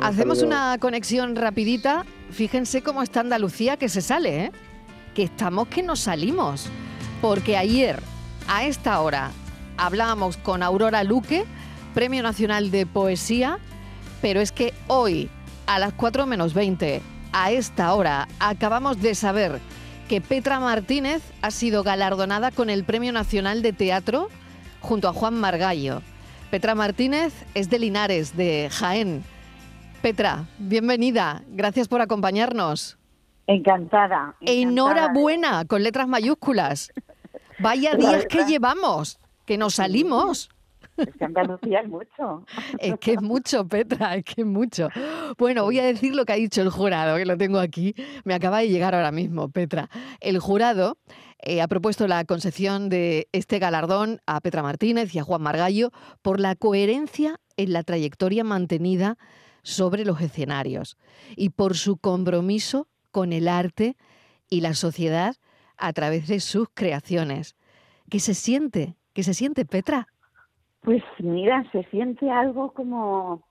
[0.00, 2.04] Hacemos una conexión rapidita.
[2.30, 4.52] Fíjense cómo está Andalucía que se sale, ¿eh?
[5.14, 6.68] Que estamos que nos salimos.
[7.20, 8.00] Porque ayer,
[8.48, 9.30] a esta hora,
[9.76, 11.44] hablábamos con Aurora Luque,
[11.94, 13.58] Premio Nacional de Poesía,
[14.20, 15.28] pero es que hoy,
[15.66, 17.02] a las 4 menos 20,
[17.32, 19.60] a esta hora, acabamos de saber
[20.08, 24.28] que Petra Martínez ha sido galardonada con el Premio Nacional de Teatro
[24.80, 26.02] junto a Juan Margallo.
[26.50, 29.24] Petra Martínez es de Linares, de Jaén.
[30.02, 31.44] Petra, bienvenida.
[31.46, 32.98] Gracias por acompañarnos.
[33.46, 34.34] Encantada.
[34.40, 36.92] Enhorabuena, con letras mayúsculas.
[37.60, 40.50] Vaya días que llevamos, que nos salimos.
[40.96, 42.44] Es que Andalucía es mucho.
[42.80, 44.88] Es que es mucho, Petra, es que es mucho.
[45.38, 47.94] Bueno, voy a decir lo que ha dicho el jurado, que lo tengo aquí.
[48.24, 49.88] Me acaba de llegar ahora mismo, Petra.
[50.20, 50.98] El jurado
[51.38, 55.92] eh, ha propuesto la concesión de este galardón a Petra Martínez y a Juan Margallo
[56.22, 59.16] por la coherencia en la trayectoria mantenida
[59.62, 60.96] sobre los escenarios
[61.36, 63.96] y por su compromiso con el arte
[64.48, 65.36] y la sociedad
[65.76, 67.56] a través de sus creaciones.
[68.10, 68.96] ¿Qué se siente?
[69.14, 70.06] ¿Qué se siente, Petra?
[70.80, 73.42] Pues mira, se siente algo como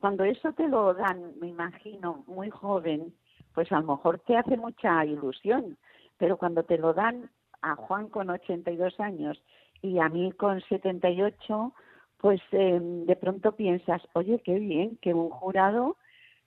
[0.00, 3.14] cuando eso te lo dan, me imagino, muy joven,
[3.54, 5.78] pues a lo mejor te hace mucha ilusión,
[6.18, 7.30] pero cuando te lo dan
[7.62, 9.42] a Juan con 82 años
[9.82, 11.72] y a mí con 78,
[12.18, 15.96] pues eh, de pronto piensas, oye, qué bien que un jurado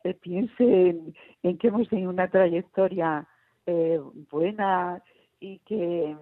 [0.03, 1.03] eh, piense
[1.43, 3.27] en, que hemos tenido una trayectoria
[3.65, 3.99] eh,
[4.31, 5.03] buena
[5.39, 6.15] y que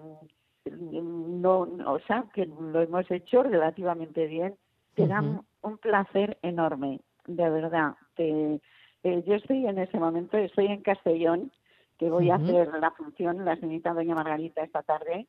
[0.72, 4.56] no, o sea, que lo hemos hecho relativamente bien,
[4.96, 5.22] te da
[5.62, 7.96] un placer enorme, de verdad.
[8.16, 8.60] Te,
[9.04, 11.52] eh, yo estoy en ese momento, estoy en Castellón,
[11.98, 15.28] que voy a hacer la función, la señorita Doña Margarita esta tarde,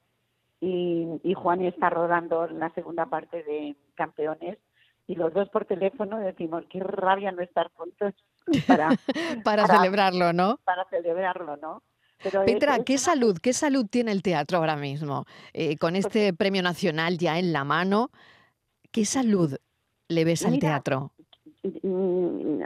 [0.60, 4.58] y, y Juan está rodando la segunda parte de Campeones,
[5.06, 8.14] y los dos por teléfono decimos, qué rabia no estar juntos
[8.66, 8.90] para,
[9.44, 10.58] para celebrarlo, ¿no?
[10.64, 11.82] Para celebrarlo, ¿no?
[12.44, 15.24] Petra, ¿qué salud, qué salud tiene el teatro ahora mismo?
[15.52, 18.10] Eh, con pues este premio nacional ya en la mano,
[18.90, 19.56] ¿qué salud
[20.08, 21.12] le ves al teatro?
[21.82, 22.60] Mm,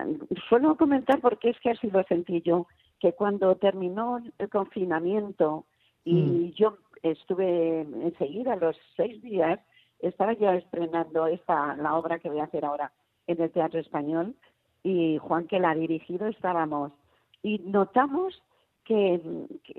[0.48, 2.66] suelo comentar porque es que ha sido sencillo,
[2.98, 5.66] que cuando terminó el confinamiento
[6.04, 6.52] y mm.
[6.54, 9.60] yo estuve enseguida, los seis días,
[10.00, 12.92] estaba ya estrenando esta, la obra que voy a hacer ahora
[13.26, 14.34] en el Teatro Español
[14.82, 16.92] y Juan que la ha dirigido estábamos.
[17.42, 18.42] Y notamos
[18.84, 19.20] que,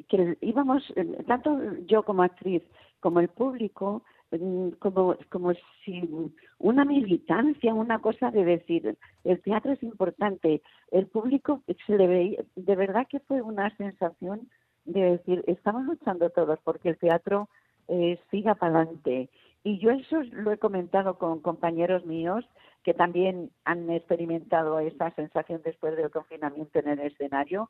[0.07, 2.63] que, íbamos, eh, tanto yo como actriz
[2.99, 5.53] como el público, mm, como, como
[5.83, 6.09] si
[6.57, 10.61] una militancia, una cosa de decir, el teatro es importante,
[10.91, 14.49] el público se le veía, de verdad que fue una sensación
[14.85, 17.49] de decir, estamos luchando todos porque el teatro
[17.87, 19.29] eh, siga para adelante.
[19.63, 22.45] Y yo eso lo he comentado con compañeros míos
[22.83, 27.69] que también han experimentado esa sensación después del confinamiento en el escenario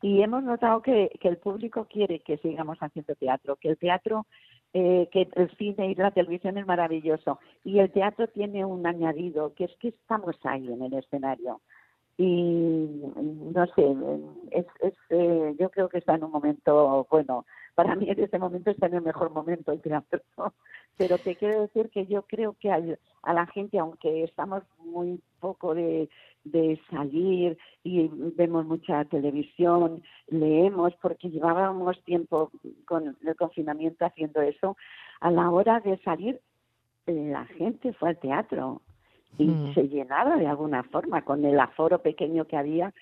[0.00, 4.26] y hemos notado que, que, el público quiere que sigamos haciendo teatro, que el teatro,
[4.72, 9.54] eh, que el cine y la televisión es maravilloso y el teatro tiene un añadido,
[9.54, 11.60] que es que estamos ahí en el escenario.
[12.16, 13.96] Y no sé,
[14.52, 17.44] es, es, eh, yo creo que está en un momento, bueno,
[17.74, 20.20] para mí en este momento está en el mejor momento el teatro,
[20.96, 25.74] pero te quiero decir que yo creo que a la gente, aunque estamos muy poco
[25.74, 26.08] de,
[26.44, 32.50] de salir y vemos mucha televisión, leemos, porque llevábamos tiempo
[32.84, 34.76] con el confinamiento haciendo eso,
[35.20, 36.40] a la hora de salir
[37.12, 38.82] la gente fue al teatro
[39.36, 39.74] y mm.
[39.74, 42.92] se llenaba de alguna forma, con el aforo pequeño que había,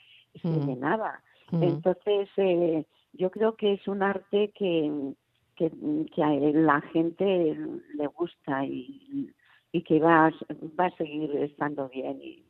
[0.41, 0.67] se mm.
[0.67, 1.23] llenaba.
[1.51, 1.62] Mm.
[1.62, 5.12] Entonces, eh, yo creo que es un arte que,
[5.55, 5.71] que,
[6.15, 7.57] que a la gente
[7.95, 9.33] le gusta y,
[9.73, 10.31] y que va,
[10.79, 12.47] va a seguir estando bien y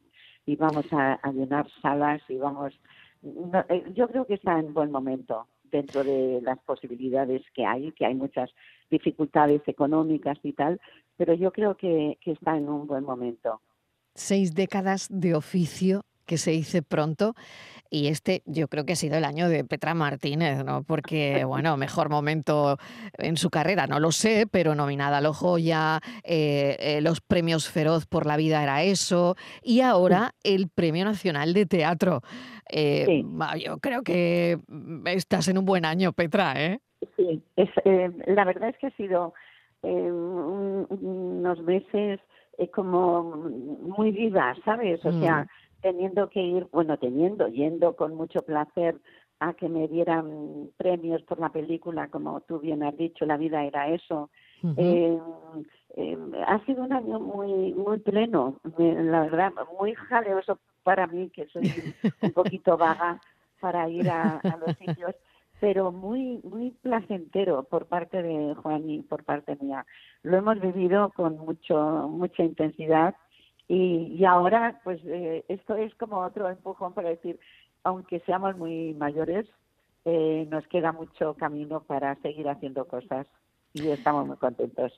[0.46, 2.72] y vamos a, llenar salas y vamos.
[3.68, 8.06] Eh, yo creo que está en buen momento dentro de las posibilidades que hay, que
[8.06, 8.50] hay muchas
[8.88, 10.80] dificultades económicas y tal,
[11.16, 13.60] pero yo creo que, que está en un buen momento.
[14.14, 17.34] Seis décadas de oficio que se dice pronto.
[17.90, 20.82] Y este yo creo que ha sido el año de Petra Martínez, ¿no?
[20.82, 22.78] Porque, bueno, mejor momento
[23.18, 27.68] en su carrera, no lo sé, pero nominada a lo Joya, eh, eh, los premios
[27.68, 32.22] Feroz por la vida era eso, y ahora el Premio Nacional de Teatro.
[32.68, 33.24] Eh,
[33.64, 34.58] yo creo que
[35.06, 36.80] estás en un buen año, Petra, ¿eh?
[37.16, 37.40] Sí,
[38.26, 39.32] la verdad es que ha sido
[39.82, 42.18] unos meses
[42.74, 45.04] como muy vivas, ¿sabes?
[45.04, 48.96] O sea, mm teniendo que ir, bueno, teniendo, yendo con mucho placer
[49.38, 53.62] a que me dieran premios por la película, como tú bien has dicho, la vida
[53.62, 54.28] era eso.
[54.76, 55.16] Eh,
[55.96, 61.46] eh, ha sido un año muy muy pleno, la verdad, muy jaleoso para mí, que
[61.46, 61.70] soy
[62.20, 63.20] un poquito vaga
[63.60, 65.14] para ir a, los sitios,
[65.60, 69.86] pero muy muy placentero por parte de Juan y por parte mía.
[70.24, 73.14] Lo hemos vivido con mucho mucha intensidad
[73.68, 77.38] y, ahora pues eh, esto es como otro empujón para decir,
[77.82, 79.46] aunque seamos muy mayores,
[80.04, 83.26] eh, nos queda mucho camino para seguir haciendo cosas
[83.74, 84.92] y estamos muy contentos.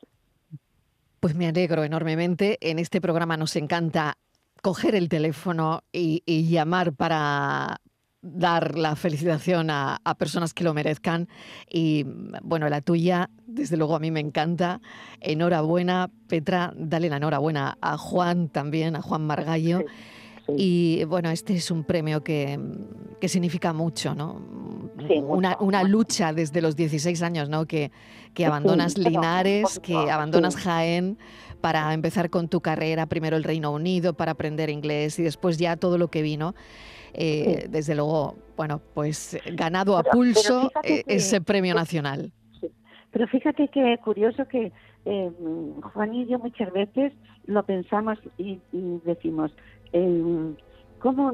[1.20, 2.58] Pues me alegro enormemente.
[2.60, 4.18] En este programa nos encanta
[4.62, 7.78] coger el teléfono y, llamar para
[8.34, 11.28] dar la felicitación a, personas que lo merezcan.
[11.70, 12.04] Y
[12.42, 14.80] bueno, la tuya, desde luego a mí me encanta.
[15.20, 19.84] Enhorabuena, Petra, dale la enhorabuena a Juan también, a Juan Margallo.
[20.56, 22.58] Y bueno, este es un premio que,
[23.20, 24.40] que significa mucho, ¿no?
[25.60, 27.66] una, lucha desde los 16 años, ¿no?
[27.66, 27.90] Que,
[28.34, 31.18] que abandonas Linares, que abandonas Jaén
[31.60, 35.76] para empezar con tu carrera, primero el Reino Unido para aprender inglés y después ya
[35.76, 36.54] todo lo que vino.
[37.14, 42.32] Eh, desde luego, bueno, pues ganado a pulso eh, ese premio nacional.
[43.10, 44.72] Pero fíjate que curioso que
[45.04, 45.32] eh,
[45.94, 47.12] Juan y yo muchas veces
[47.46, 48.60] lo pensamos y,
[49.04, 49.50] decimos,
[49.92, 50.54] eh,
[50.98, 51.30] ¿cómo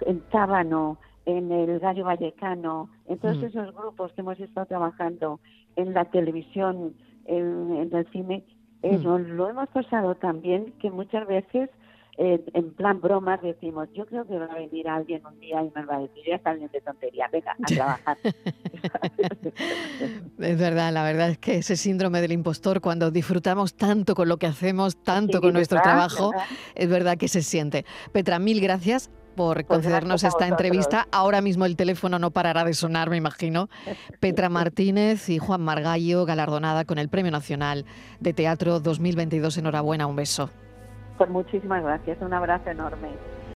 [0.00, 3.44] en Tábano, en el Gallo Vallecano, en todos mm.
[3.44, 5.40] esos grupos que hemos estado trabajando
[5.76, 6.94] en la televisión,
[7.26, 8.44] en, el cine,
[8.82, 9.36] eh, mm.
[9.36, 11.68] lo hemos pasado también que muchas veces
[12.18, 15.70] eh, en plan broma decimos, yo creo que va a venir alguien un día y
[15.78, 18.16] nos va a decir, ya está alguien de tontería, venga a trabajar.
[20.38, 24.38] es verdad, la verdad es que ese síndrome del impostor, cuando disfrutamos tanto con lo
[24.38, 26.32] que hacemos, tanto con nuestro trabajo,
[26.74, 27.84] es verdad que se siente.
[28.12, 31.06] Petra, mil gracias por pues concedernos esta entrevista.
[31.12, 33.68] Ahora mismo el teléfono no parará de sonar, me imagino.
[34.18, 37.84] Petra Martínez y Juan Margallo, galardonada con el Premio Nacional
[38.20, 39.58] de Teatro 2022.
[39.58, 40.50] Enhorabuena, un beso.
[41.18, 43.20] Pues muchísimas gracias, un abrazo enorme.